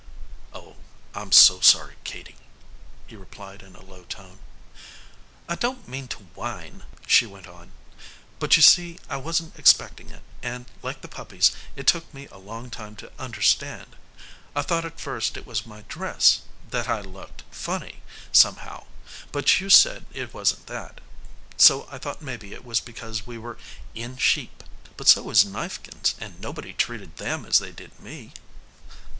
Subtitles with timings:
[0.51, 0.77] "Oh,
[1.13, 2.37] I'm so sorry, Katie,"
[3.05, 4.39] he replied in a low tone.
[5.47, 7.71] "I don't mean to whine," she went on,
[8.39, 12.39] "but you see I wasn't expecting it, and, like the puppies, it took me a
[12.39, 13.95] long time to understand.
[14.55, 16.41] I thought at first it was my dress
[16.71, 18.85] that I looked funny, somehow;
[19.31, 20.99] but you said it wasn't that,
[21.57, 23.59] so I thought maybe it was because we were
[23.93, 24.63] 'in sheep,'
[24.97, 28.33] but so is Neifkins, and nobody treated them as they did me."